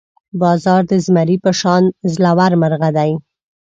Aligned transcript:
باز 0.39 0.63
د 0.89 0.91
زمري 1.05 1.37
په 1.43 1.51
شان 1.59 1.83
زړور 2.13 2.51
مرغه 2.61 2.89
دی 2.97 3.11